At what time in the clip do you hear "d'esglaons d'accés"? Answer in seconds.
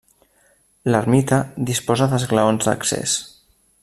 2.15-3.15